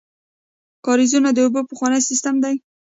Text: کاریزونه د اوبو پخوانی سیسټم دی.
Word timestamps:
کاریزونه 0.85 1.29
د 1.33 1.37
اوبو 1.45 1.61
پخوانی 1.69 2.01
سیسټم 2.09 2.35
دی. 2.43 2.55